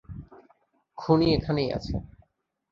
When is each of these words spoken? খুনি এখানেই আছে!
খুনি 0.97 1.27
এখানেই 1.35 1.69
আছে! 1.77 1.95